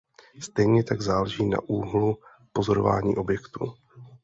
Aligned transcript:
Stejně 0.39 0.83
tak 0.83 1.01
záleží 1.01 1.45
na 1.45 1.57
úhlu 1.67 2.17
pozorování 2.53 3.15
objektu. 3.15 3.73